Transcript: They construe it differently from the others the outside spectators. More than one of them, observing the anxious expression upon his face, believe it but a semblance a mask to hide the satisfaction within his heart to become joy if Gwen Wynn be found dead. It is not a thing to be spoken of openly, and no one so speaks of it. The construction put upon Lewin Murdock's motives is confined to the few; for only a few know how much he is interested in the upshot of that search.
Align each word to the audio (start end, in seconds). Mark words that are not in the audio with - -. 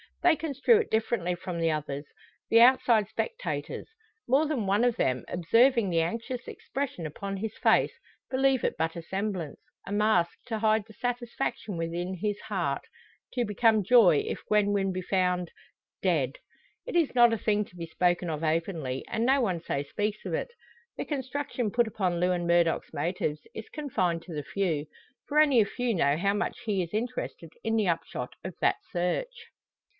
They 0.23 0.35
construe 0.35 0.77
it 0.77 0.91
differently 0.91 1.33
from 1.35 1.59
the 1.59 1.69
others 1.71 2.05
the 2.49 2.59
outside 2.59 3.07
spectators. 3.07 3.87
More 4.27 4.47
than 4.47 4.65
one 4.65 4.83
of 4.83 4.95
them, 4.95 5.25
observing 5.27 5.89
the 5.89 6.01
anxious 6.01 6.47
expression 6.47 7.05
upon 7.05 7.37
his 7.37 7.55
face, 7.57 7.93
believe 8.29 8.63
it 8.63 8.77
but 8.77 8.95
a 8.95 9.03
semblance 9.03 9.59
a 9.85 9.91
mask 9.91 10.37
to 10.47 10.57
hide 10.59 10.85
the 10.87 10.93
satisfaction 10.93 11.77
within 11.77 12.15
his 12.17 12.39
heart 12.41 12.83
to 13.33 13.45
become 13.45 13.83
joy 13.83 14.17
if 14.25 14.43
Gwen 14.47 14.73
Wynn 14.73 14.91
be 14.91 15.01
found 15.03 15.51
dead. 16.01 16.33
It 16.87 16.95
is 16.95 17.13
not 17.13 17.33
a 17.33 17.37
thing 17.37 17.65
to 17.65 17.75
be 17.75 17.87
spoken 17.87 18.27
of 18.29 18.43
openly, 18.43 19.03
and 19.07 19.23
no 19.25 19.41
one 19.41 19.59
so 19.61 19.83
speaks 19.83 20.25
of 20.25 20.33
it. 20.33 20.49
The 20.97 21.05
construction 21.05 21.69
put 21.71 21.87
upon 21.87 22.19
Lewin 22.19 22.47
Murdock's 22.47 22.93
motives 22.93 23.41
is 23.53 23.69
confined 23.69 24.23
to 24.23 24.33
the 24.33 24.43
few; 24.43 24.87
for 25.27 25.39
only 25.39 25.59
a 25.61 25.65
few 25.65 25.93
know 25.93 26.17
how 26.17 26.33
much 26.33 26.59
he 26.65 26.81
is 26.83 26.91
interested 26.93 27.51
in 27.63 27.75
the 27.75 27.87
upshot 27.87 28.33
of 28.43 28.55
that 28.61 28.77
search. 28.91 29.49